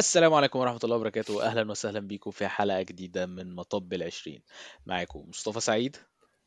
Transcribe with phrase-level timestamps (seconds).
[0.00, 1.44] السلام عليكم ورحمة الله وبركاته.
[1.44, 4.42] أهلا وسهلا بيكم في حلقة جديدة من مطب العشرين.
[4.86, 5.96] معاكم مصطفى سعيد.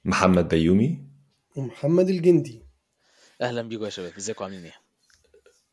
[0.05, 1.05] محمد بيومي.
[1.55, 2.65] ومحمد الجندي.
[3.41, 4.13] أهلا بيكم يا شباب.
[4.17, 4.82] إزيكم؟ عاملين إيه؟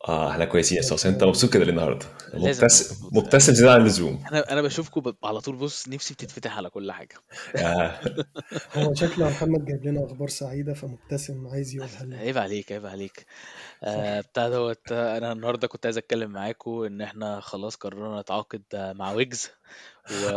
[0.08, 0.76] آه إحنا كويسين.
[0.76, 3.08] يا أستاذ أنت مبسوط كده ليه النهارده؟ مبتسم.
[3.12, 4.24] مبتسم زيادة عن اللزوم.
[4.32, 7.14] أنا أنا بشوفكم على طول بص نفسي بتتفتح على كل حاجة.
[7.56, 8.00] آه.
[8.76, 12.16] هو شكله محمد جايب لنا أخبار سعيدة فمبتسم عايز يقولها لنا.
[12.18, 13.26] عيب عليك عيب عليك.
[13.84, 18.62] آه بتاع دوت آه، أنا النهاردة كنت عايز أتكلم معاكم إن إحنا خلاص قررنا نتعاقد
[18.74, 19.48] آه، مع ويجز
[20.10, 20.30] و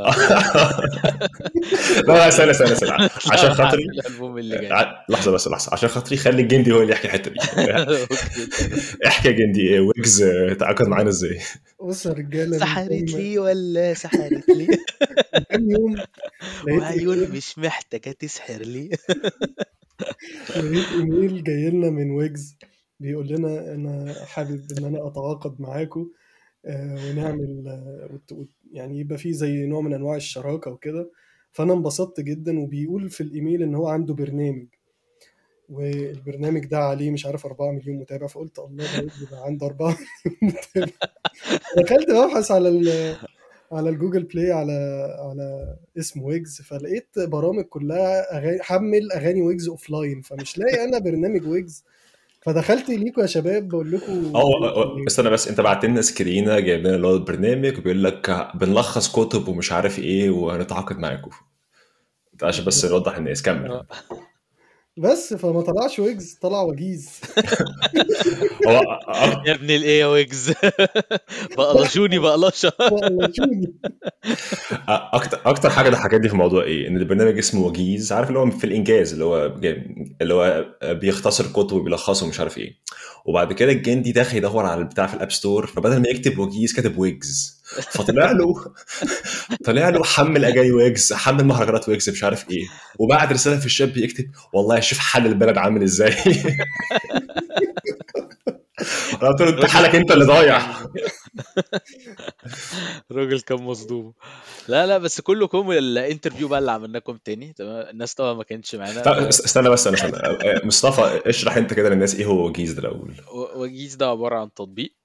[2.07, 3.09] لا لا استنى استنى استنى.
[3.31, 4.71] عشان نطلع خاطري الألبوم اللي جاي.
[4.71, 5.73] ع- لحظة بس لحظة.
[5.73, 7.39] عشان خاطري خلي الجندي هو اللي يحكي الحتة دي.
[9.07, 11.39] احكي يا جندي إيه ويجز آه، تعاقد معانا إزاي؟
[11.83, 14.67] بص يا رجالة سحرت لي ولا سحرت لي؟
[15.49, 18.89] كام يوم لقيت وعيون مش محتاجة تسحر لي.
[20.55, 22.57] لقيت إيميل جاي لنا من ويجز
[22.99, 26.09] بيقول لنا أنا حابب إن أنا أتعاقد معاكم
[26.65, 28.19] آه، ونعمل آه،
[28.71, 31.11] يعني يبقى فيه زي نوع من أنواع الشراكة وكده.
[31.53, 32.59] فأنا انبسطت جدا.
[32.59, 34.65] وبيقول في الإيميل إن هو عنده برنامج
[35.69, 38.27] والبرنامج ده عليه مش عارف 4 مليون متابع.
[38.27, 39.87] فقلت الله ده ويجز بقى عنده 4
[40.41, 40.91] مليون متابع.
[41.77, 43.15] دخلت ببحث على ال
[43.71, 44.71] على ال Google Play على
[45.19, 51.47] على اسم ويجز فلقيت برامج كلها أغاني حمل أغاني ويجز offline فمش لاقي أنا برنامج
[51.47, 51.83] ويجز
[52.45, 56.95] فدخلت ليكم يا شباب بقول لكم آه استنى بس أنت بعت لنا سكرينه جايب لنا
[56.95, 61.29] اللي هو البرنامج وبيقول لك بنلخص كتب ومش عارف إيه وهنتعاقد معاكم
[62.43, 63.71] عشان بس نوضح الناس كمل.
[63.71, 63.87] آه.
[64.97, 67.09] بس فما طلعش ويجز طلع وجيز.
[68.67, 68.99] هو
[69.45, 70.53] يا ابن الايه يا ويجز.
[71.57, 72.71] بقلشوني بقلشة.
[72.91, 73.73] وقلشوني
[74.87, 78.63] أكتر أكتر حاجة ضحكتني في الموضوع إيه؟ إن البرنامج اسمه وجيز عارف اللي هو في
[78.63, 79.55] الإنجاز اللي هو
[80.21, 82.73] اللي هو بيختصر كتب وبيلخصه ومش عارف إيه.
[83.25, 86.73] وبعد كده الجندي داخل يدور على البتاع في ال App Store فبدل ما يكتب وجيز
[86.73, 87.62] كتب ويجز.
[87.81, 88.73] فطلع له
[89.65, 92.65] طلع له حمل اغاني ويجز حمل مهرجانات ويجز مش عارف إيه.
[92.99, 96.15] وبعد رسالة في الشات بيكتب والله شوف حال البلد عامل إزاي.
[99.21, 100.61] قلت له أنت حالك أنت اللي ضايع.
[103.11, 104.13] الراجل كان مصدوم.
[104.67, 107.53] لا لا بس كلكم ال interview بقى اللي عملناكم تاني.
[107.53, 109.01] تمام؟ الناس طبعا ما كانتش معانا.
[109.01, 110.11] طب استنى بس استنى
[110.63, 113.15] مصطفى اشرح أنت كده للناس إيه هو وجيز ده الأول
[113.55, 114.95] وجيز ده عبارة عن تطبيق.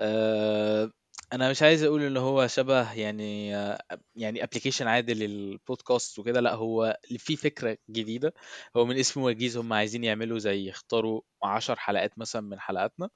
[0.00, 0.90] آه،
[1.32, 3.48] أنا مش عايز أقول ان هو شبه يعني
[4.16, 8.34] يعني ابلكيشن عادي للبودكاست وكده لأ هو فيه فكرة جديدة.
[8.76, 13.10] هو من اسمه وجيز هم عايزين يعملوا زي يختاروا عشر حلقات مثلا من حلقاتنا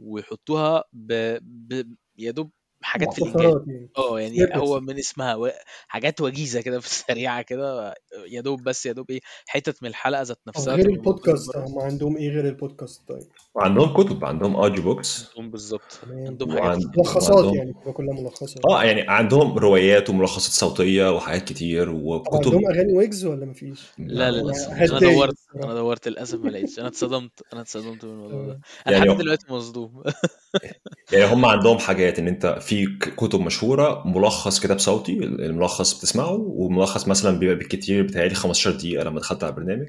[0.00, 1.38] ويحطوها ب...
[1.42, 1.96] ب...
[2.18, 2.52] يا دوب
[2.84, 3.54] حاجات في الإنجاز.
[3.66, 3.88] يعني.
[3.98, 5.50] آه يعني هو من اسمها و...
[5.88, 7.94] حاجات وجيزة كده في السريعة كده
[8.28, 11.56] يا دوب بس يا دوب إيه حتت من الحلقة ذات أو نفسها غير البودكاست.
[11.56, 13.22] هم عندهم إيه غير البودكاست؟ طيب.
[13.54, 16.00] وعندهم كتب عندهم audio books عندهم بالظبط.
[16.10, 18.66] عندهم حاجات ملخصات وعندهم يعني كلها ملخصات.
[18.70, 22.34] آه يعني عندهم روايات وملخصات صوتية وحاجات كتير طب وكتب.
[22.34, 26.50] عندهم أغاني ويجز ولا مفيش؟ لا ما- للأسف أنا دورت أنا الصراحه دورت للأسف ما
[26.50, 26.78] لقيتش.
[26.78, 28.52] أنا اتصدمت أنا اتصدمت من الموضوع ده.
[28.52, 28.58] آه.
[28.86, 30.02] أنا يعني لحد دلوقتي مصدوم.
[31.12, 36.32] يعني هم عندهم حاجات إن أنت في ك- كتب مشهورة ملخص كتاب صوتي الملخص بتسمعه
[36.40, 39.88] وملخص مثلا بيبقى بالكتير بتهيألي 15 دقيقة لما دخلت على البرنامج.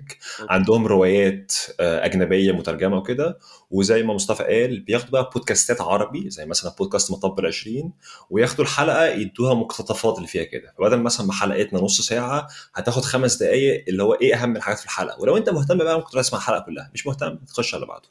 [0.49, 3.39] عندهم روايات آه، أجنبية مترجمة وكده
[3.71, 7.93] وزي ما مصطفى قال بياخدوا بقى بودكاستات عربي زي مثلا بودكاست مطب العشرين
[8.29, 10.73] وياخدوا الحلقة يدوها مقتطفات اللي فيها كده.
[10.77, 14.85] فبدل مثلا ما حلقتنا نص ساعة هتاخد خمس دقائق اللي هو إيه أهم الحاجات في
[14.85, 18.09] الحلقة؟ ولو أنت مهتم بقى ممكن تسمع الحلقة كلها مش مهتم تخش على بعده.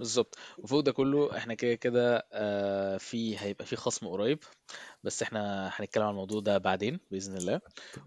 [0.00, 0.38] بالظبط.
[0.58, 4.38] وفوق ده كله إحنا كده كده آه، في هيبقى في خصم قريب
[5.04, 7.60] بس إحنا هنتكلم عن الموضوع ده بعدين بإذن الله.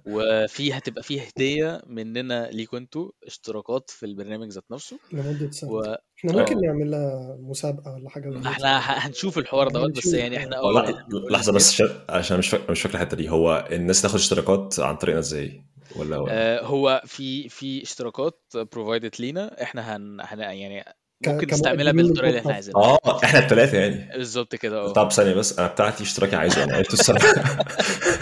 [0.05, 4.99] وفي هتبقى في هدية مننا ليكوا أنتوا اشتراكات في البرنامج ذات نفسه.
[5.11, 5.71] لمدة سنة.
[5.71, 6.61] و إحنا ممكن آه.
[6.61, 10.13] نعمل لها مسابقة ولا حاجة ما إحنا ه- هنشوف الحوار دوت بس هنشوف.
[10.13, 13.29] يعني إحنا آه لا بنقول لحظة بس عشان عشان مش فاكر مش فاكر الحتة دي.
[13.29, 15.63] هو الناس تاخد اشتراكات عن طريقنا إزاي؟
[15.95, 19.63] ولا ولا؟ آه، هو في في اشتراكات بروفايدد لينا.
[19.63, 20.83] إحنا هن, هن يعني
[21.27, 22.81] ممكن نستعملها كمقدمين بالطريقة اللي إحنا عايزينها.
[22.81, 24.09] آه إحنا الثلاثه يعني.
[24.17, 24.93] بالظبط كده آه.
[24.93, 27.27] طب ثانية بس أنا بتاعتي اشتراكي عايزه أنا أنتوا الصراحه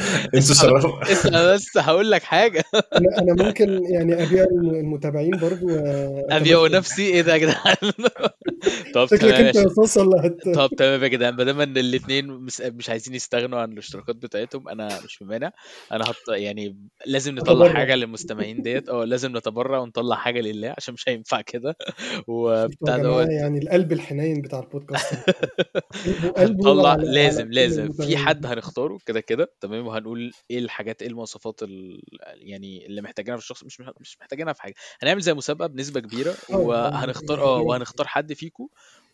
[0.36, 2.64] أنتوا الصراحه اسمع بس هقول لك حاجة.
[2.74, 5.70] أنا أنا ممكن يعني أبيع الم- المتابعين برضو
[6.30, 7.76] ابيع واتمثل نفسي؟ إيه ده يا جدعان؟
[8.94, 12.90] طب شكلك تمام انت يا هت طب تمام يا جدعان ما دام إن الاثنين مش,
[12.90, 15.52] عايزين يستغنوا عن الاشتراكات بتاعتهم أنا مش ممانع
[15.92, 18.90] أنا هط يعني لازم نطلع حاجة للمستمعين ديت.
[18.90, 21.76] آه لازم نتبرع ونطلع حاجة لله عشان مش هينفع كده.
[22.28, 23.28] وبتاع دوت.
[23.30, 25.16] يعني القلب الحنين بتاع البودكاست
[26.38, 27.92] قلبه على على لازم لازم.
[27.92, 32.02] في حد هنختاره كده كده تمام؟ وهنقول إيه الحاجات إيه المواصفات ال...
[32.34, 33.64] يعني اللي محتاجينها في الشخص.
[33.64, 34.74] مش مش محتاجينها في حاجة.
[35.04, 38.51] هنعمل زي مسابقة بنسبة كبيرة آه يعني وهنختار آه اختيار وهنختار حد فيكم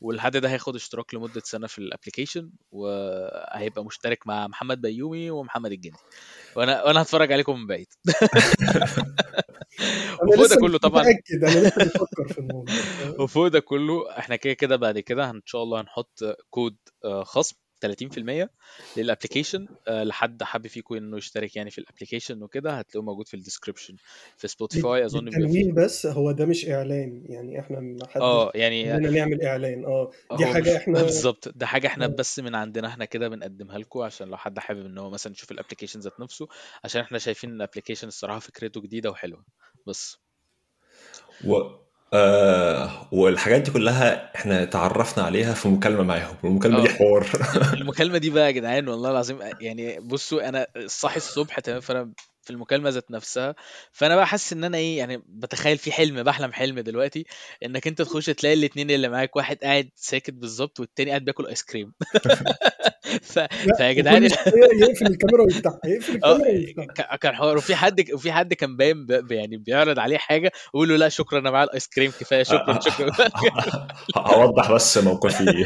[0.02, 5.98] والحد ده هياخد اشتراك لمدة سنة في الابلكيشن وهيبقى مشترك مع محمد بيومي ومحمد الجندي.
[6.56, 7.88] وأنا وأنا هتفرج عليكم من بعيد.
[10.34, 11.04] وفوق ده كله طبعا.
[11.04, 12.76] أنا لسه بفكر في الموضوع.
[13.20, 16.20] وفوق ده كله إحنا كده كده بعد كده إن شاء الله هنحط
[16.50, 16.76] كود
[17.06, 17.56] آه، خصم.
[17.86, 18.50] 30%
[18.98, 23.28] لل application آه، لحد حابب فيكم إنه يشترك يعني في ال application وكده هتلاقوه موجود
[23.28, 23.96] في ال description
[24.38, 28.94] في Spotify أظن التنويه بس هو ده مش إعلان يعني إحنا ما حدش آه يعني
[28.94, 32.08] خلينا نعمل إعلان آه دي حاجة إحنا بالظبط ده حاجة إحنا آه.
[32.08, 35.52] بس من عندنا إحنا كده بنقدمها لكم عشان لو حد حابب إن هو مثلا يشوف
[35.52, 36.48] ال application ذات نفسه
[36.84, 39.46] عشان إحنا شايفين إن ال application الصراحة فكرته جديدة وحلوة
[39.88, 40.18] بس
[41.46, 41.87] و...
[42.14, 46.94] آه والحاجات دي كلها إحنا تعرفنا عليها في مكالمة معاهم والمكالمة دي آه.
[46.94, 47.28] حوار.
[47.74, 52.12] المكالمة دي بقى يا جدعان والله العظيم يعني بصوا أنا صاحي الصبح تمام فأنا
[52.48, 53.56] في المكالمة ذات نفسها.
[53.92, 57.26] فأنا بقى حاسس إن أنا إيه يعني بتخيل في حلم بحلم حلم دلوقتي
[57.66, 61.64] إنك أنت تخش تلاقي الاتنين اللي معاك واحد قاعد ساكت بالظبط والتاني قاعد بياكل ايس
[61.64, 61.94] كريم
[63.22, 63.40] ف...
[63.78, 67.58] فيا جدعان يقفل الكاميرا ويفتحها يقفل آه الكاميرا كان حوار.
[67.58, 71.10] وفي حد وفي حد كان باين ب- ب- يعني بيعرض عليه حاجة ويقول له لا
[71.10, 73.12] شكرا أنا معايا الايس كريم كفاية شكرا شكرا.
[74.18, 75.46] هوضح بس موقفي.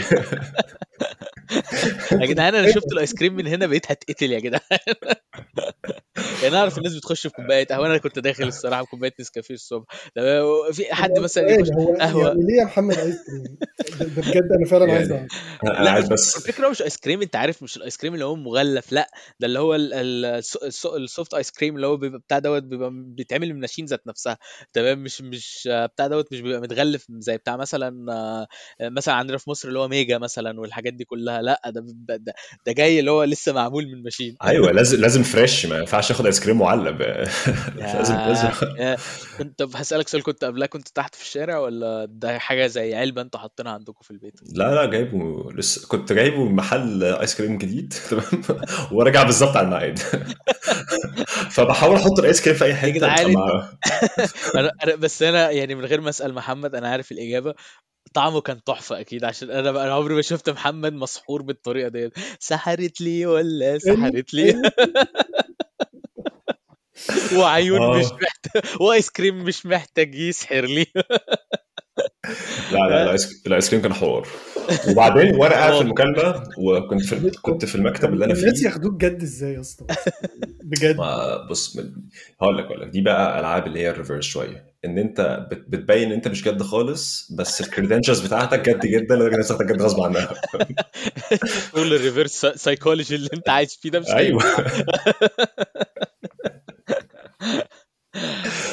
[2.22, 4.62] يا جدعان أنا شفت الايس كريم من هنا بقيت هتقتل يا جدعان.
[6.44, 9.86] يعني أعرف الناس بتخش في كوباية قهوة أنا كنت داخل الصراحة بكوبايه نسكافيه الصبح.
[10.16, 13.58] تمام في حد مثلا يخش سؤال هو قهوة؟ يعني ليه يا محمد ايس كريم؟
[14.00, 15.28] ده بجد أنا فعلا عايز يعني
[15.64, 15.78] أعرف.
[15.78, 18.26] أنا لا عايز مش بس الفكرة مش ايس كريم أنت عارف مش الايس كريم اللي
[18.26, 19.10] هو مغلف لا
[19.40, 22.40] ده اللي هو ال- ال- الس- الس- ال soft ice cream اللي هو بيبقى بتاع
[22.40, 24.38] دوت بيبقى بيتعمل من ال machine ذات نفسها.
[24.74, 28.48] تمام؟ مش مش آه، بتاع دوت مش بيبقى متغلف زي بتاع مثلا آه،
[28.82, 31.86] مثلا عندنا في مصر اللي هو Mega مثلا والحاجات دي كلها لا ده,
[32.66, 34.36] ده جاي اللي هو لسه معمول من machine.
[34.44, 37.02] أيوه لازم لازم fresh ما ينفعش اخد آيس كريم معلب.
[37.78, 38.50] لازم لازم.
[39.58, 43.40] طب هسألك سؤال كنت قبلها كنت تحت في الشارع ولا ده حاجة زي علبة أنتوا
[43.40, 45.88] حاطينها عندكم في البيت؟ لا لا جايبه لسه.
[45.88, 48.44] كنت جايبه من محل آيس كريم جديد تمام؟
[48.92, 50.00] وراجع بالظبط على الميعاد.
[51.56, 53.70] فبحاول أحط الآيس كريم في أي مع
[54.56, 57.54] أنا أنا بس أنا يعني من غير ما أسأل محمد أنا عارف الإجابة.
[58.14, 62.14] طعمه كان تحفة أكيد عشان أنا بقى أنا عمري ما شفت محمد مسحور بالطريقة ديت.
[62.40, 64.62] سحرت لي ولا سحرت لي؟
[67.38, 70.86] وعيون مش آه محتاج وآيس كريم مش محتاج يسحر لي.
[72.72, 73.16] لا لا
[73.48, 74.28] الايس كريم كان حوار.
[74.90, 78.66] وبعدين وأنا قاعد في المكالمة وكنت في كنت في المكتب اللي أنا الناس فيه.
[78.66, 79.86] ياخدوك جد إزاي يا اسطى؟
[80.64, 80.98] بجد.
[80.98, 81.94] ما بص من-
[82.42, 82.88] هقول لك هقول لك.
[82.88, 84.72] دي بقى ألعاب اللي هي الريفرس شوية.
[84.86, 89.32] إن أنت بت- بتبين إن أنت مش جد خالص بس الكريدنشالز بتاعتك جد جدا لدرجة
[89.34, 90.34] الناس تاخدك جد غصب عنها.
[91.74, 94.42] كل الريفرس سايكولوجي اللي أنت عايش فيه ده مش أيوه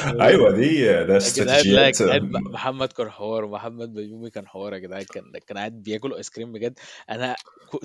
[0.03, 2.01] هينفع أيوه دي ده استراتيجيات.
[2.33, 6.51] محمد كان حوار ومحمد بيومي كان حوار يا جدعان كان كان قاعد بياكل آيس كريم
[6.51, 6.79] بجد.
[7.09, 7.35] أنا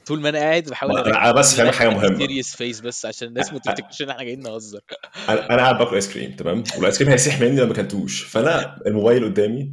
[0.07, 2.19] طول ما أنا قاعد بحاول أنا بس فاهمك حاجة مهمة.
[2.19, 4.81] serious face بس عشان الناس ما تفتكرش إن إحنا جايين نهزر.
[5.29, 9.25] أنا قاعد باكل آيس كريم تمام؟ والآيس كريم هيسيح مني لو ما اكلتوش فأنا الموبايل
[9.25, 9.73] قدامي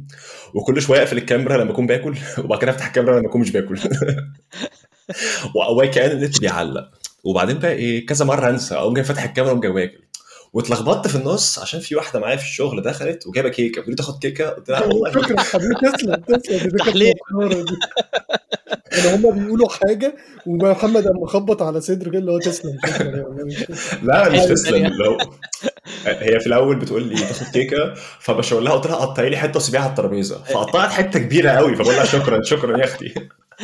[0.54, 3.78] وكل شوية أقفل الكاميرا لما أكون باكل وبعد كده أفتح الكاميرا لما أكون مش باكل.
[5.78, 6.90] وكأن النت بيعلق.
[7.24, 10.02] وبعدين بقى إيه كذا مرة أنسى أقوم جاي فاتح الكاميرا وأقوم جاي باكل
[10.52, 13.80] واتلخبطت في النص عشان في واحدة معايا في الشغل دخلت وجايبة كيكة.
[13.80, 15.40] بتقول لي تاخد كيكة؟ قلت لها والله شكرا.
[15.40, 16.68] حبيبي تسلم؟ تسلم.
[16.92, 17.12] دي
[18.92, 20.14] يعني هما بيقولوا حاجة
[20.46, 23.16] ومحمد قام مخبط على صدره كده اللي هو تسلم شكرا.
[23.16, 23.64] يا والله مش
[24.02, 24.72] لا مش تسلم.
[24.72, 25.18] ثانية لو
[26.06, 29.80] هي في الأول بتقول لي تاخد كيكة فبشاور لها قلت لها قطعي لي حتة وسيبيها
[29.80, 30.42] على الترابيزة.
[30.44, 33.14] فقطعت حتة كبيرة قوي فبقول لها شكرا شكرا يا أختي.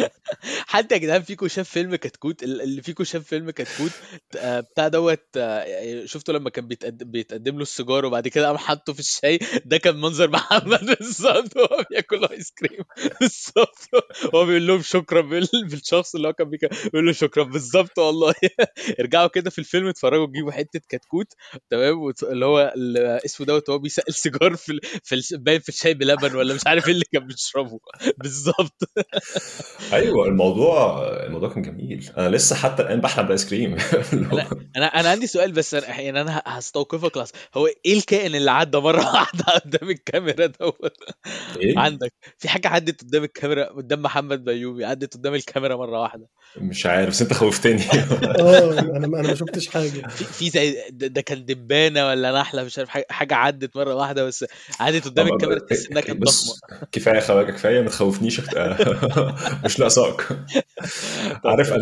[0.67, 3.91] حد يا جدعان فيكم شاف فيلم كتكوت ال- اللي فيكم شاف فيلم كتكوت
[4.37, 7.11] آه، بتاع دوت آه، شفتوا لما كان بيتقدم,
[7.57, 9.39] له السيجار وبعد كده قام حاطه في الشاي.
[9.65, 12.85] ده كان منظر محمد بالظبط وهو بياكل ايس كريم
[13.21, 13.79] بالظبط.
[14.35, 17.43] هو بيقول لهم شكرا بال- بالشخص اللي هو كان بيقول له شكرا.
[17.45, 18.35] بالظبط والله.
[19.01, 21.33] ارجعوا كده في الفيلم اتفرجوا تجيبوا حتة كتكوت
[21.71, 22.73] تمام؟ اللي هو
[23.25, 26.93] اسمه دوت وهو بيسقي السيجار في في باين في الشاي بلبن ولا مش عارف إيه
[26.95, 27.81] اللي كان بيشربه.
[28.19, 28.83] بالظبط.
[29.93, 32.11] أيوه الموضوع الموضوع كان جميل.
[32.19, 33.77] أنا لسه حتى الآن بحلم بايس كريم.
[34.15, 38.35] هو أنا أنا أنا عندي سؤال بس أنا يعني أنا هستوقفك لحظه هو إيه الكائن
[38.35, 40.97] اللي عدى مرة واحدة قدام الكاميرا دوت؟
[41.61, 42.13] إيه؟ عندك.
[42.39, 46.27] في حاجة عدت قدام الكاميرا قدام محمد بيومي عدت قدام الكاميرا مرة واحدة.
[46.57, 47.83] مش عارف بس أنت خوفتني.
[48.41, 50.07] آه أنا أنا ما شفتش حاجة.
[50.09, 54.25] في في زي ده, كان دبانة ولا نحلة مش عارف حاجة حاجة عدت مرة واحدة
[54.25, 54.45] بس
[54.81, 56.55] عدت قدام الكاميرا تحس إنها كانت ضخمة.
[56.93, 58.57] كفاية خواجه كفاية ما تخوفنيش أكت-
[59.79, 60.27] مش ناقصاك
[61.45, 61.73] عارف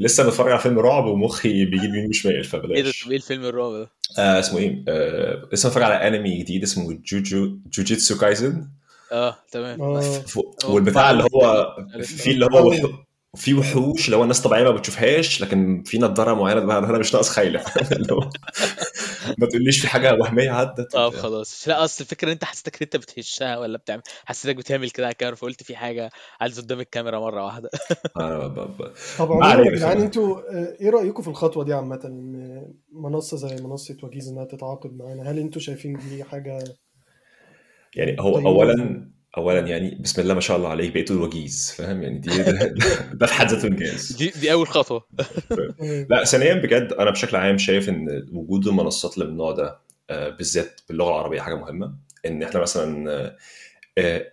[0.00, 3.44] لسه بتفرج على فيلم رعب ومخي بيجيب يمين وشمال إيه ده؟ فبلاش طب إيه الفيلم
[3.44, 8.68] الرعب ده؟ آه اسمه إيه؟ آه لسه بتفرج على أنمي جديد اسمه جوجو جوجيتسو كايزن.
[9.12, 10.00] آه تمام.
[10.00, 11.76] ف- هو والبتاع اللي هو.
[12.02, 12.72] في اللي هو
[13.36, 17.28] في وحوش اللي هو الناس طبيعية ما بتشوفهاش لكن في نضاره معينة أنا مش ناقص
[17.28, 18.30] خايله اللي هو
[19.38, 22.78] ما تقوليش في حاجة وهمية عدت طب خلاص لا أصل الفكرة إن أنت حسيتك إن
[22.82, 26.10] أنت بتهشها ولا بتعمل حسيتك بتعمل كده على الكاميرا فقلت في حاجة
[26.40, 27.70] عايز قدام الكاميرا مرة واحدة
[28.16, 29.76] ب- طب ما عموما يا.
[29.76, 34.44] جدعان أنتوا آه، إيه رأيكم في الخطوة دي عامة إن منصة زي منصة وجيز إنها
[34.44, 36.64] تتعاقد معانا هل أنتوا شايفين دي حاجة
[37.96, 38.38] يعني هو.
[38.38, 42.52] اولا اولا يعني بسم الله ما شاء الله عليك بقيتوا الوجيز فاهم؟ يعني دي ده,
[43.12, 44.12] ده في حد ذاته إنجاز.
[44.12, 45.06] دي دي أول خطوة.
[46.10, 49.78] لا ثانيا بجد أنا بشكل عام شايف إن وجود المنصات اللي من النوع ده
[50.10, 51.94] آه، بالذات باللغة العربية حاجة مهمة.
[52.26, 53.36] إن إحنا مثلا آه،
[53.98, 54.32] آه،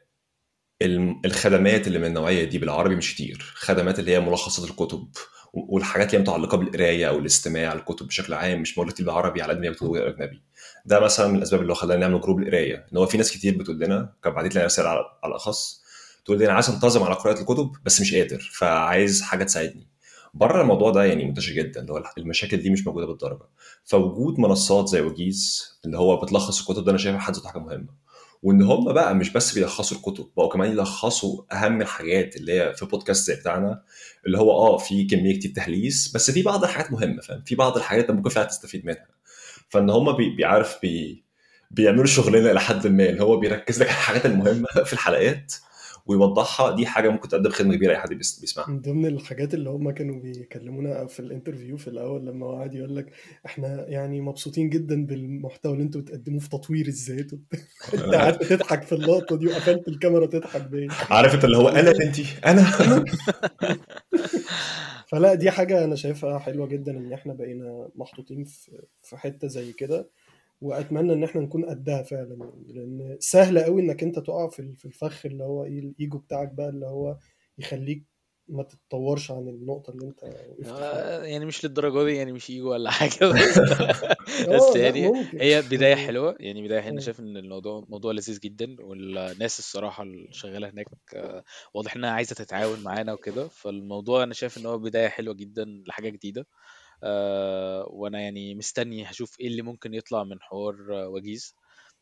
[1.25, 3.53] الخدمات اللي من النوعية دي بالعربي مش كتير.
[3.55, 5.07] خدمات اللي هي ملخصات الكتب
[5.53, 9.65] والحاجات اللي متعلقة بالقراية أو الاستماع للكتب بشكل عام مش كتير بالعربي على قد ما
[9.65, 10.41] موجودة أجنبي.
[10.85, 13.57] ده مثلا من الأسباب اللي هو خلانا نعمل جروب القرايه إن هو في ناس كتير
[13.57, 15.81] بتقول لنا كان بعتت لنا رسائل على على الأخص
[16.25, 19.87] تقول لي أنا عايز أنتظم على قراءة الكتب بس مش قادر فعايز حاجة تساعدني.
[20.33, 23.43] بره الموضوع ده يعني منتشر جدا اللي هو المشاكل دي مش موجودة بالدرجة.
[23.85, 27.87] فوجود منصات زي وجيز اللي هو بتلخص الكتب ده أنا شايفها حد ذاته حاجة مهمة.
[28.43, 32.85] وإن هم بقى مش بس بيلخصوا الكتب بقوا كمان يلخصوا أهم الحاجات اللي هي في
[32.85, 33.83] بودكاست بتاعنا
[34.25, 37.77] اللي هو آه في كمية كتير تهليس بس في بعض الحاجات مهمة فاهم؟ في بعض
[37.77, 39.07] الحاجات أنت ممكن فعلا تستفيد منها.
[39.69, 41.23] فإن هم بي بيعرف بي
[41.71, 45.53] بيعملوا شغلنا إلى حد ما اللي هو بيركز لك على الحاجات المهمة في الحلقات.
[46.09, 48.69] ويوضحها دي حاجة ممكن تقدم خدمة كبيرة اي حد بيس- بيسمعها.
[48.69, 52.95] من ضمن الحاجات اللي هم كانوا بيكلمونا في ال interview في الأول لما قعد يقول
[52.95, 53.11] لك
[53.45, 57.31] إحنا يعني مبسوطين جدا بالمحتوى اللي أنتوا بتقدموه في تطوير الذات.
[57.93, 61.91] أنت قعدت تضحك في اللقطة دي وقفلت الكاميرا تضحك بيه عارف أنت اللي هو أنا
[61.91, 62.65] بنتي أنا.
[65.07, 68.43] فلا دي حاجة أنا شايفها حلوة جدا إن إحنا بقينا محطوطين
[69.03, 70.09] في حتة زي كده.
[70.61, 74.85] وأتمنى إن إحنا نكون قدها فعلا لأن سهل قوي إنك أنت تقع في ال- في
[74.85, 77.17] الفخ اللي هو إيه الإيجو بتاعك بقى اللي هو
[77.57, 78.03] يخليك
[78.47, 80.13] ما تتطورش عن النقطة اللي
[80.63, 83.59] فيها آه، يعني مش للدرجة دي يعني مش إيجو ولا حاجة بس.
[84.51, 85.11] بس آه لأ يعني
[85.41, 87.01] هي بداية يعني حلوة يعني بداية حلوة أنا.
[87.01, 92.35] شايف إن الموضوع موضوع لذيذ جدا والناس الصراحة اللي شغالة هناك آه، واضح إنها عايزة
[92.35, 93.47] تتعاون معانا وكده.
[93.47, 96.47] فالموضوع أنا شايف إن هو بداية حلوة جدا لحاجة جديدة.
[97.03, 101.55] آه، وأنا يعني مستني هشوف إيه اللي ممكن يطلع من حوار آه، وجيز.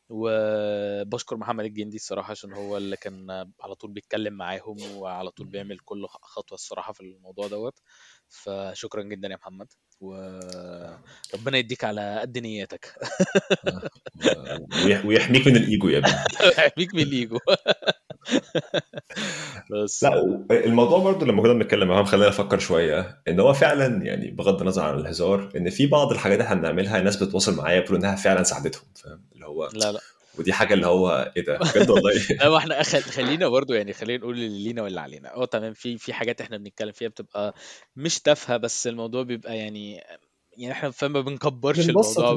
[0.09, 5.79] وبشكر محمد الجندي الصراحة عشان هو اللي كان على طول بيتكلم معاهم وعلى طول بيعمل
[5.79, 7.79] كل خطوة الصراحة في الموضوع دوت.
[8.29, 9.67] فشكرا جدا يا محمد.
[10.01, 12.93] وربنا يديك على قد نياتك.
[14.85, 16.11] ويح- ويحميك من الإيجو يا ابني
[16.67, 17.39] يحميك من الإيجو.
[19.71, 24.31] بس لا الموضوع برضو لما كنا بنتكلم معاهم خلينا نفكر شوية إن هو فعلا يعني
[24.31, 28.15] بغض النظر عن الهزار إن في بعض الحاجات إحنا بنعملها الناس بتتواصل معايا بتقول إنها
[28.15, 29.99] فعلا ساعدتهم فاهم؟ اللي هو لا لا.
[30.39, 33.01] ودي حاجة اللي هو إيه ده؟ بجد والله؟ لا إحنا أخل...
[33.01, 35.35] خلينا برضو يعني خلينا نقول اللي لينا واللي علينا.
[35.35, 37.55] آه تمام في في حاجات إحنا بنتكلم فيها بتبقى
[37.95, 40.03] مش تافهة بس الموضوع بيبقى يعني
[40.57, 42.29] يعني إحنا فما بنكبرش الموضوع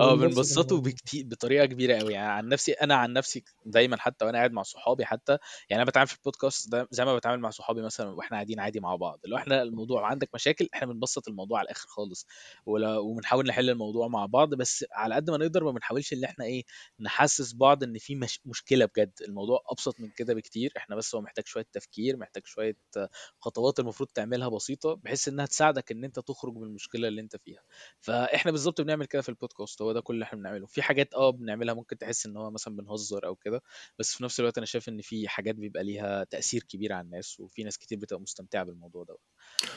[0.00, 4.24] آه بنبسط بنبسطه بكتير بطريقة كبيرة قوي يعني عن نفسي أنا عن نفسي دايما حتى
[4.24, 5.38] وأنا قاعد مع صحابي حتى
[5.70, 8.80] يعني أنا بتعامل في البودكاست ده زي ما بتعامل مع صحابي مثلا وإحنا قاعدين عادي
[8.80, 9.20] مع بعض.
[9.24, 12.26] لو إحنا الموضوع عندك مشاكل إحنا بنبسط الموضوع على الآخر خالص.
[12.66, 16.44] ولا وبنحاول نحل الموضوع مع بعض بس على قد ما نقدر ما بنحاولش إن إحنا
[16.44, 16.62] إيه
[17.00, 18.40] نحسس بعض إن في مش...
[18.46, 19.12] مشكلة بجد.
[19.28, 20.72] الموضوع أبسط من كده بكتير.
[20.76, 23.08] إحنا بس هو محتاج شوية تفكير محتاج شوية آه،
[23.40, 27.65] خطوات المفروض تعملها بسيطة بحيث إنها تساعدك إن أنت تخرج من المشكلة اللي أنت فيها.
[28.00, 30.66] فاحنا بالظبط بنعمل كده في البودكاست هو ده كل اللي إحنا بنعمله.
[30.66, 33.62] في حاجات آه بنعملها ممكن تحس إن هو مثلا بنهزر أو كده
[33.98, 37.40] بس في نفس الوقت أنا شايف إن في حاجات بيبقى ليها تأثير كبير على الناس
[37.40, 39.16] وفي ناس كتير بتبقى مستمتعة بالموضوع ده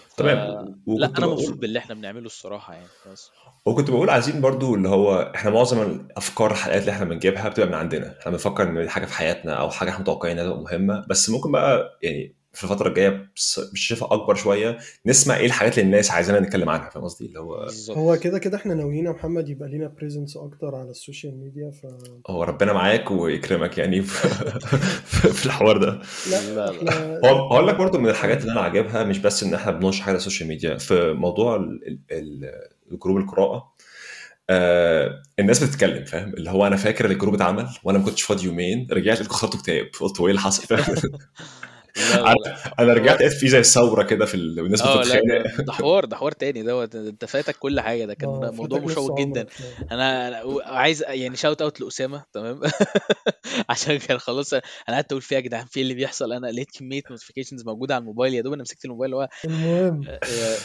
[0.10, 0.38] ف تمام.
[0.88, 3.32] لا أنا مبسوط باللي إحنا بنعمله الصراحة يعني بس.
[3.66, 7.74] وكنت بقول عايزين برضو اللي هو إحنا معظم الأفكار الحلقات اللي إحنا بنجيبها بتبقى من
[7.74, 8.20] عندنا.
[8.20, 11.52] إحنا بنفكر إن حاجة في حياتنا أو حاجة إحنا متوقعين انها تبقى مهمة بس ممكن
[11.52, 13.30] بقى يعني في الفترة الجاية
[13.74, 14.78] بشغف أكبر شوية.
[15.06, 18.58] نسمع إيه الحاجات اللي الناس عايزانا نتكلم عنها فاهم قصدي؟ اللي هو هو كده كده
[18.58, 21.86] إحنا ناويين يا محمد يبقى لينا presence أكتر على ال social media ف
[22.30, 24.28] هو ربنا معاك ويكرمك يعني في
[25.34, 26.02] في الحوار ده.
[26.32, 30.02] لا لا هقول لك برضو من الحاجات اللي أنا عاجبها مش بس إن إحنا بننشر
[30.02, 32.52] حاجة على ال social media في موضوع ال- ال- ال-
[32.92, 33.74] الجروب القراءة
[34.50, 38.88] آه الناس بتتكلم فاهم؟ اللي هو أنا فاكر الجروب اتعمل وأنا ما كنتش فاضي يومين
[38.92, 40.76] رجعت لقيت كتبت كتاب قلت هو إيه اللي حصل؟
[41.98, 44.62] أنا هو رجعت لقيت في زي ثوره كده في ال...
[44.62, 45.62] والناس آه لا بتتخانق.
[45.62, 46.96] ده حوار ده حوار تاني دوت.
[46.96, 49.46] أنت فاتك كل حاجة ده كان آه موضوع مشوق جدا.
[49.92, 52.62] أنا أنا عايز يعني shout out لأسامة تمام؟
[53.70, 56.68] عشان كان خلاص أنا قعدت أقول فيها يا جدعان في إيه اللي بيحصل؟ أنا لقيت
[56.80, 60.58] كمية notifications موجودة على الموبايل يا دوب أنا مسكت الموبايل هو المهم آه، آه،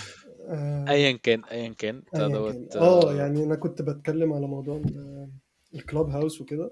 [0.51, 2.55] آه، ايا كان ايا كان آه.
[2.77, 5.29] آه، يعني أنا كنت بتكلم على موضوع ال-
[5.75, 6.71] ال Clubhouse وكده.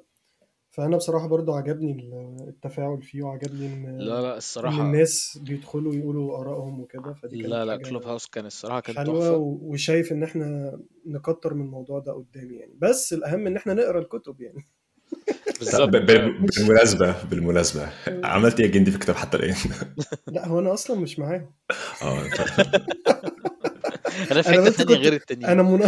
[0.73, 5.95] فأنا بصراحة برضو عجبني ال- التفاعل فيه وعجبني إن لا لا إن الصراحة الناس بيدخلوا
[5.95, 10.23] يقولوا آرائهم وكده فدي كانت لا لا كلوب هاوس كان الصراحة كان حلوة وشايف إن
[10.23, 12.73] إحنا نكتر من الموضوع ده قدام يعني.
[12.79, 14.67] بس الأهم إن إحنا نقرأ الكتب يعني.
[15.59, 15.88] بالظبط.
[15.88, 16.29] ب- آه.
[16.29, 17.88] ب- بالمناسبة بالمناسبة.
[18.25, 19.55] عملت إيه يا جندي في الكتاب حتى الآن؟
[20.26, 21.52] لا هو أنا أصلا مش معاهم.
[22.02, 22.61] آه ف-
[24.33, 25.50] أنا في بس تانية غير التانيين.
[25.50, 25.83] أنا من...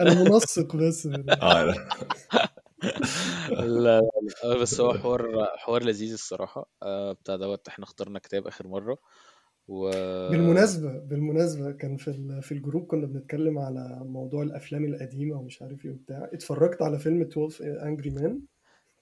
[0.00, 1.08] أنا منسق بس.
[1.42, 1.74] آه
[3.50, 4.00] لا.
[4.60, 6.70] بس هو حوار حوار لذيذ الصراحة.
[6.82, 8.98] آه، بتاع دوت إحنا اخترنا كتاب آخر مرة.
[9.68, 9.90] و
[10.30, 12.42] بالمناسبة بالمناسبة كان في ال...
[12.42, 16.30] في الجروب كنا بنتكلم على موضوع الأفلام القديمة ومش عارف إيه وبتاع.
[16.32, 18.40] اتفرجت على فيلم 12 Angry Men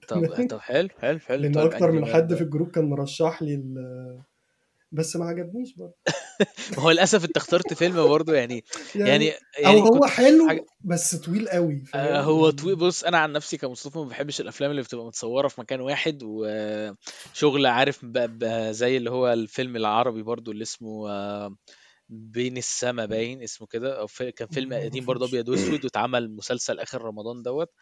[0.09, 1.47] طب طب حلو حلو حلو.
[1.47, 3.75] 12 أكتر angry من men حد في الجروب كان مرشح لي ال...
[4.93, 5.95] بس ما عجبنيش برضه.
[6.77, 8.65] ما هو للأسف انت اخترت فيلم برضه يعني
[8.95, 9.33] يعني يعني
[9.67, 12.77] أو يعني هو حلو حاجة بس طويل قوي آه، هو يعني طويل.
[12.77, 17.67] بص أنا عن نفسي كمصطفى ما بحبش الأفلام اللي بتبقى متصورة في مكان واحد وشغل
[17.67, 21.57] عارف ب- ب- زي اللي هو الفيلم العربي برضو اللي اسمه آه،
[22.09, 24.01] بين السما باين اسمه كده.
[24.01, 27.73] أو في- كان فيلم قديم برضه أبيض وأسود واتعمل مسلسل آخر رمضان دوت.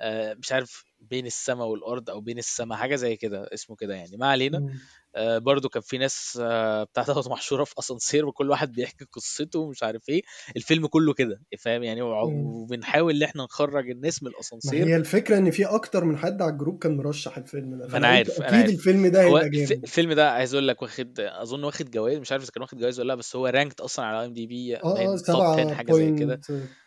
[0.00, 4.16] آه، مش عارف بين السما والأرض أو بين السما حاجة زي كده اسمه كده يعني.
[4.16, 4.58] ما علينا.
[4.58, 4.68] مم.
[5.16, 9.58] آه، برضو كان في ناس آه، بتاع دوت محشورة في أسانسير وكل واحد بيحكي قصته
[9.58, 10.22] ومش عارف إيه.
[10.56, 12.02] الفيلم كله كده فاهم؟ يعني.
[12.02, 14.86] وبنحاول إن إحنا نخرج الناس من الأسانسير.
[14.86, 17.96] هي الفكرة إن في أكتر من حد على الجروب كان مرشح الفيلم ده.
[17.96, 18.70] أنا عارف أكيد عارف.
[18.70, 19.72] الفيلم ده هيبقى جامد.
[19.72, 23.00] الفيلم ده عايز أقول لك واخد أظن واخد جوائز مش عارف إذا كان واخد جوائز
[23.00, 26.14] ولا لأ بس هو ranked أصلا على IMDb آه آه باين top 10 حاجة زي
[26.14, 26.40] كده.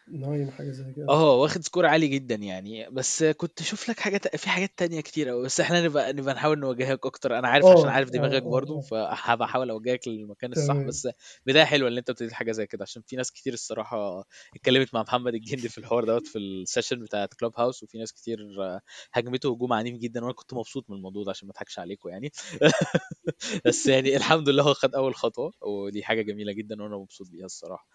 [0.08, 1.06] 7.9 حاجة زي كده.
[1.10, 2.90] آه واخد score عالي جدا يعني.
[2.90, 6.60] بس كنت أشوف لك حاجات في حاجات تانية كتير قوي بس إحنا نبقى نبقى نحاول
[6.60, 7.40] نوجهك أكتر.
[7.40, 8.82] أنا عارف عشان آه عارف دماغك آه برضو آه.
[8.82, 10.74] فهبقى أحاول أوجهك للمكان الصح.
[10.74, 10.88] تمام.
[10.88, 11.08] بس
[11.46, 14.24] بداية حلوة ان أنت ابتديت حاجة زي كده عشان في ناس كتير الصراحة
[14.56, 18.40] اتكلمت مع محمد الجندي في الحوار دوت في ال session بتاعت Clubhouse وفي ناس كتير
[18.62, 18.82] آه،
[19.14, 22.32] هاجمته هجوم عنيف جدا وأنا كنت مبسوط من الموضوع ده عشان ما أضحكش عليكم يعني.
[23.66, 27.46] بس يعني الحمد لله هو خد أول خطوة ودي حاجة جميلة جدا وأنا مبسوط بيها
[27.46, 27.88] الصراحة.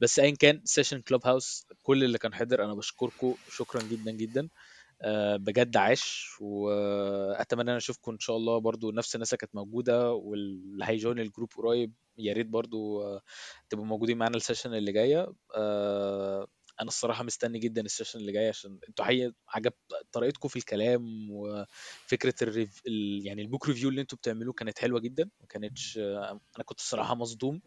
[0.00, 4.48] بس ايا كان session Clubhouse كل اللي كان حاضر أنا بشكركم شكرا جدا جدا.
[5.02, 10.84] آه، بجد عاش وأتمنى أن أشوفكم إن شاء الله برضو نفس الناس كانت موجودة واللي
[10.84, 13.20] هيجون الجروب قريب يا ريت برضو آه،
[13.70, 15.28] تبقوا موجودين معانا ال session اللي جاية.
[15.56, 16.46] آه،
[16.80, 19.72] أنا الصراحة مستني جدا ال session اللي جاي عشان أنتوا حقيقه عجب
[20.12, 22.82] طريقتكم في الكلام وفكرة ال rev...
[22.86, 23.26] ال...
[23.26, 27.14] يعني ال book review اللي أنتوا بتعملوه كانت حلوة جدا ما كانتش أنا كنت الصراحة
[27.14, 27.60] مصدوم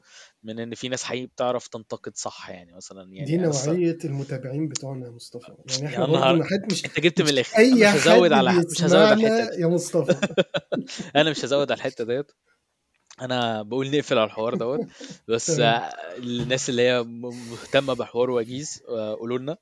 [0.43, 3.67] من إن في ناس حقيقي بتعرف تنتقد صح يعني مثلا دي يعني أنا الص...
[3.67, 5.55] نوعية المتابعين بتوعنا يا مصطفى.
[5.71, 7.57] يعني إحنا نهار ما حد مش أنت جبت من الآخر.
[7.73, 9.61] مش هزود على مش هزود على الحتة دي.
[9.61, 10.33] يا مصطفى.
[11.15, 12.31] أنا مش هزود على الحتة ديت.
[13.21, 14.79] أنا بقول نقفل على الحوار دوت.
[15.27, 15.59] بس
[16.17, 19.57] الناس اللي هي مهتمة بحوار وجيز آه، قولوا لنا.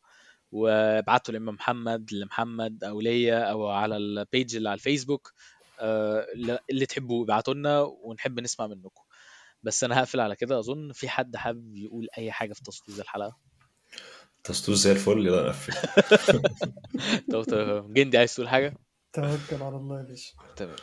[0.51, 5.33] وابعتوا لإما محمد لمحمد أو ليا أو على البيج اللي على الفيسبوك
[5.79, 9.03] آه، اللي اللي تحبوا ابعتوا لنا ونحب نسمع منكم.
[9.63, 10.59] بس أنا هقفل على كده.
[10.59, 13.37] أظن في حد حابب يقول أي حاجة في تصوير الحلقة؟
[14.43, 15.27] تستوز زي الفل.
[15.27, 15.73] يلا نقفل
[17.31, 18.86] طب طب جندي عايز تقول حاجة؟
[19.21, 20.33] توكل على الله يا باشا.
[20.55, 20.75] تمام.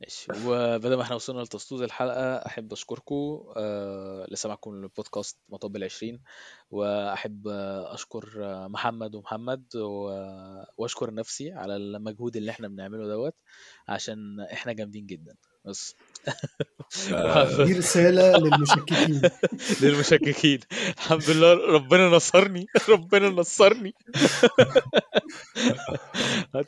[0.00, 0.32] ماشي.
[0.46, 6.22] وبدل ما إحنا وصلنا لتصوير الحلقة أحب أشكركم آه لسماعكم للبودكاست مطب العشرين.
[6.70, 13.34] وأحب آه، أشكر آه، محمد ومحمد و- وأشكر نفسي على المجهود اللي إحنا بنعمله دوت
[13.88, 15.36] عشان إحنا جامدين جدا.
[15.64, 15.94] بس.
[17.12, 19.22] آه، دي رسالة للمشككين.
[19.82, 20.60] للمشككين.
[20.98, 22.66] الحمد لله ربنا نصرني.
[22.88, 23.94] ربنا نصرني.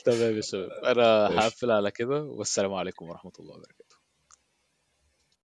[0.05, 0.69] تمام يا شباب.
[0.85, 1.05] أنا
[1.39, 3.86] هقفل على كده والسلام عليكم ورحمة الله وبركاته.